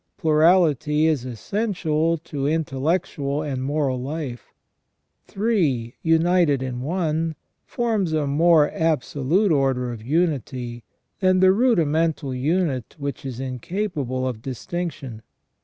[0.17, 4.51] Plurality is essential to intellectual and moral life.
[5.27, 7.35] Three united in one
[7.67, 10.83] forms a more absolute order of unity
[11.19, 15.21] than the rudimental unit which is incapable of distinction.